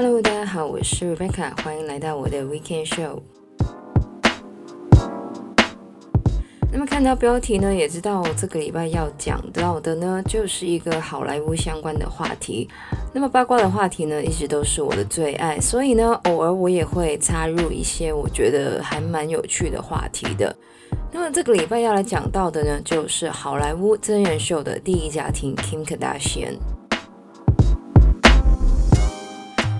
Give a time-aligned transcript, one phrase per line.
[0.00, 3.20] 哈，大家好我是 Rebecca，欢迎来到我的 Weekend Show。
[6.70, 12.68] 那么看到标题呢，也知道这个礼拜要讲到的呢，就是一个好莱坞相关的话题。
[13.12, 20.54] 那么八卦的话题呢，一直都是我的最爱，所以呢，偶尔我也会插入一些我觉得还蛮有趣的话题的。
[21.10, 26.54] 那么这个礼拜要来讲到的呢，就是好莱坞真人秀的第一家庭 Kim Kardashian。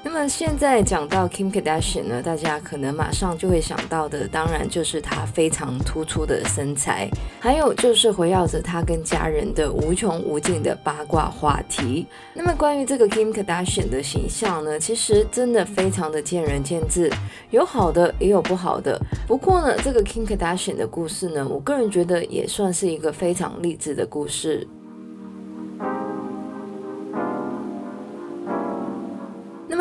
[0.04, 7.08] 那么现在讲到 Kim Kardashian 呢，大家可能马上就会想到的，当然就是她非常突出的身材，
[7.38, 12.06] 还有就是围绕着她跟家人的无穷无尽的八卦话题。
[12.32, 17.12] 那么关于这个 Kim Kardashian 的形象呢，其实真的非常的见仁见智，
[17.50, 18.98] 有好的也有不好的。
[19.26, 24.66] 不过呢，这个 Kim Kardashian 的故事呢，我个人觉得也算是一个非常励志的故事。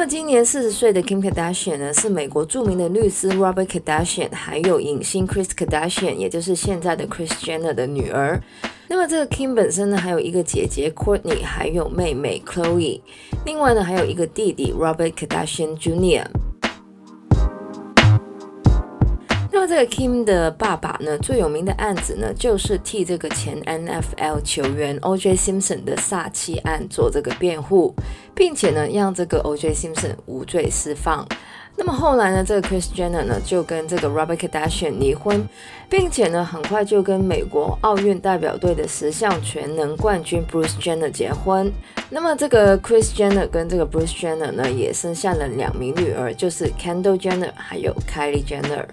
[0.07, 7.55] 今年四十岁的 Kim Kardashian 呢，是美国著名的律师 Robert Kardashian，还有影星 Chris Kardashian，也就是现在的 c h r i s t i
[7.55, 8.41] a n a 的女儿。
[8.87, 13.01] 那么这个 Kim 本身呢，还有一个姐姐 Courtney，还有妹妹 Chloe，
[13.45, 16.25] 另外呢还有一个弟弟 Robert Kardashian Jr。
[19.49, 25.35] 那么这个 Kim 的爸爸呢，最有名的案子呢，就是替这个前 NFL 球员 O.J.
[25.35, 27.95] Simpson 的杀妻案做这个辩护，
[28.35, 29.73] 并且呢，让这个 O.J.
[29.73, 31.25] Simpson 无罪释放。
[31.79, 35.47] 那么后来呢，这个 Chris Jenner 呢，就跟这个 Robert Kardashian 离婚，
[35.87, 41.71] 并且呢，很快就跟美国奥运代表队的十项全能冠军 Bruce Jenner 结婚。
[42.09, 48.85] 那么这个 Chris Jenner 跟这个 Bruce Jenner 呢，也生下了两名女儿，就是 Kendall Jenner 还有 Kylie Jenner。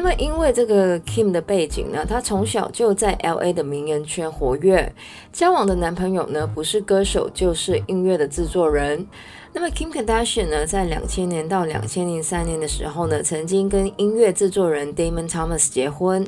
[0.00, 4.92] 那么，因为这个 Kim 的背景呢，她从小就在 LA 的名人圈活跃，
[5.32, 9.04] 交往的男朋友呢，不是歌手就是音乐的制作人。
[9.52, 16.24] 那么，Kim Kardashian 呢，在两千年到两千零三年的时候呢，曾经跟音乐制作人 Damon Thomas 结婚，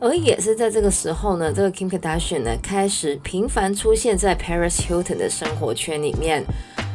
[0.00, 6.44] 而也是在这个时候呢，这个 Kim Kardashian 呢，开始频繁出现在 Paris Hilton 的生活圈里面。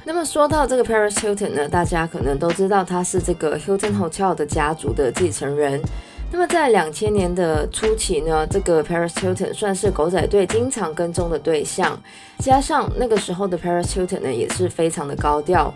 [0.05, 5.81] 那么说到这个 Paris Hilton 呢，大家可能都知道他是这个 Hilton Hotel 的家族的继承人。
[6.29, 11.97] 那么在两千年的初期呢，这个 Paris Hilton 算是狗仔队经常跟踪的对象，
[12.39, 15.73] 加上那个时候的 Paris Hilton 呢，也是非常的高调。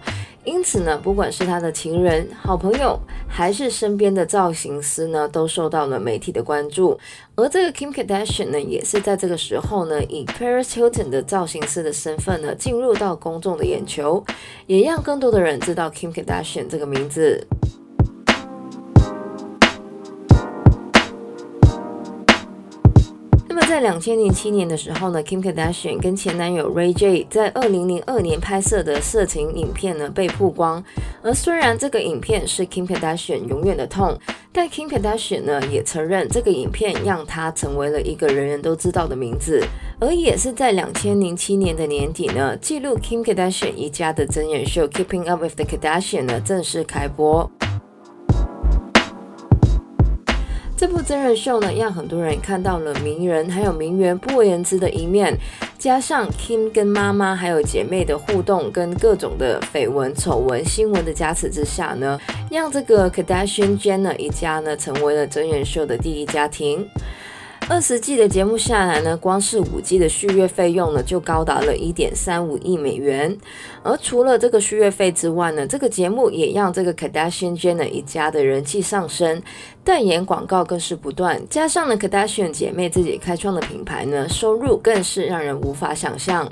[0.47, 2.97] 因此呢，不管是他的情人、好朋友，
[3.27, 6.97] 还是身边的造型师呢，都受到了媒体的关注。
[7.35, 14.23] 而这个 Kim Kardashian 呢，也是在这个时候呢，以 Paris Hilton 的造型师的身份呢，进入到公众的眼球，
[14.67, 17.45] 也让更多的人知道 Kim Kardashian 这个名字。
[23.57, 30.83] 么在两千零七年的时候呢，Kim Kardashian 跟前男友 Ray J 在二零零二年拍摄的色情影片呢，被曝光。
[31.23, 34.15] 而虽然这个影片是 Kim Kardashian 永远的痛，
[34.53, 39.59] 但 Kim Kardashian 呢也承认这个影片让她成为了一个人人都知道的名字。
[39.99, 47.49] 而也是在两千零七年的年底呢，记录 Kim Kardashian 一家的真人秀 Keeping Up with the Kardashian 呢正式开播。
[50.77, 55.35] 这部真人秀呢，让很多人看到了名人还有名媛不为人知的一面，
[55.79, 62.19] 加上 Kim 跟妈妈还有姐妹的互动，跟各种的绯闻、丑闻、新闻的加持之下呢，
[62.51, 66.87] 让这个 Kardashian Jenner 一家呢，成为了真人秀的第一家庭。
[67.69, 73.37] 二十季的节目下来呢，光是五 G 的续约费用呢，就高达了一点三五亿美元。
[73.83, 79.43] 而除了这个续约费之外呢，这个节目也让这个 Kardashian Jenner 一家的人气上升，
[79.83, 81.41] 代言广告更是不断。
[81.49, 86.49] 加上呢，Kardashian 姐妹自己开创的品牌呢，收入更是让人无法想象。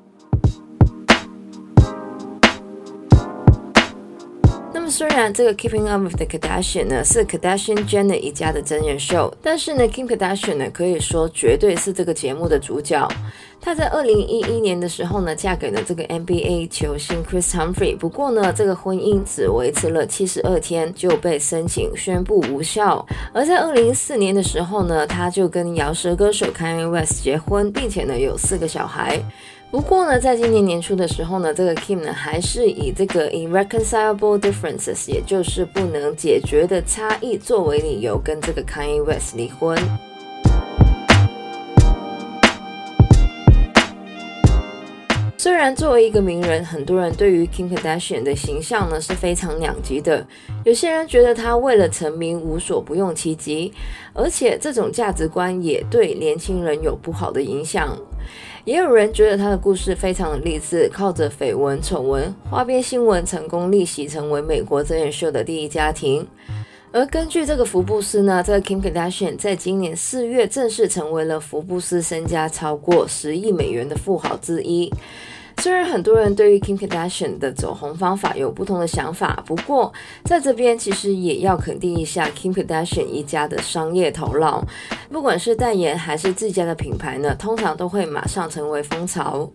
[4.76, 13.08] 那么虽然这个 Keeping Up with the Kardashian 呢是 Kardashian Jenner 一家的真人秀，但是呢 Kim Kardashian 呢可以说绝对是这个节目的主角。
[13.62, 23.08] 她在二零一一年的时候呢嫁给了这个 NBA 球星 Chris Humphrey，不过呢这个婚姻只维持了七十二天就被申请宣布无效。
[23.34, 29.24] 而在二零一四年的时候呢，她就跟饶舌歌手 Kanye West 结婚，并且呢有四个小孩。
[29.76, 39.78] 不过呢，在今年年初的时候呢，这个 Kim 呢还是以这个 irreconcilable differences，也就是不能解决的差异作为理由，跟这个 Kanye West 离婚。
[45.38, 50.26] 虽然作为一个名人，很多人对于 Kim Kardashian 的形象呢是非常两极的。
[50.64, 53.74] 有些人觉得她为了成名无所不用其极，
[54.14, 57.96] 而且这种价值观也对年轻人有不好的影响。
[58.66, 66.28] 也有人觉得他的故事非常的励志，靠着绯闻、丑闻、花边新闻，成功逆袭，成为美国真人秀的第一家庭。
[66.92, 74.92] 而根据这个福布斯呢，这个 Kim Kardashian 在今年四月正式成为了福布斯身家超过十亿美元的富豪之一。
[75.66, 79.92] 虽然很多人对于 Kim Kardashian 的走红方法有不同的想法，不过
[80.24, 84.64] 在这边其实也要肯定一下 Kim Kardashian 一家的商业头脑，
[85.12, 89.50] 不管是代言还是自家的品牌呢，通常都会马上成为风潮。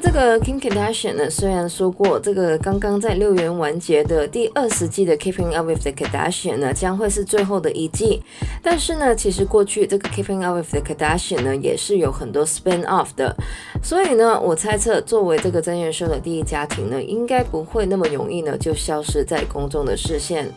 [0.00, 8.22] 这个 Kim Kardashian 呢，虽然说过这个刚刚在六月完结的第二十季的 Keeping Up with the Kardashian 呢，将会是最后的一季，
[8.62, 13.34] 但是呢，其实过去这个 Keeping Up with the Kardashian 呢，也是有很多 spin off 的，
[13.82, 20.48] 所以呢，我猜测作为这个真人秀的第一家庭呢，应该不会那么容易呢就消失在公众的视线。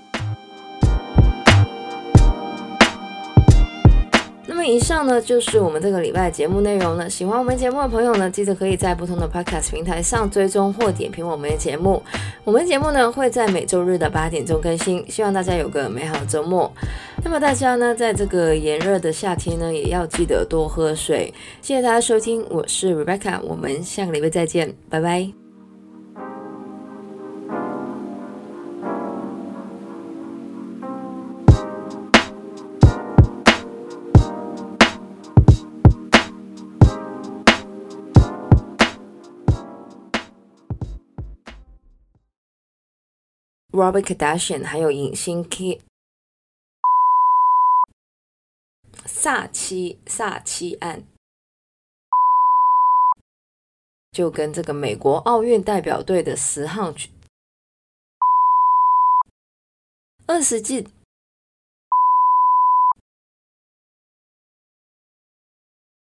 [4.61, 7.09] 么以上呢，就是我们这个礼拜节目内容了。
[7.09, 12.01] 喜欢我们节目的朋友呢，记得可以在不同的 Podcast 平台上追踪或点评我们的节目。
[12.43, 16.71] 我们节目呢会在每周日的八点钟更新，希望大家有个美好的周末。
[17.23, 21.33] 那么大家呢，在这个炎热的夏天呢，也要记得多喝水。
[21.63, 25.40] 谢谢大家收听，我是 Rebecca，我们下个礼拜再见，拜拜。
[43.71, 45.81] Robert Kardashian 还有影星 K
[49.05, 51.03] 萨奇萨奇案，
[54.11, 56.93] 就跟这个美国奥运代表队的十号
[60.27, 60.87] 二十季。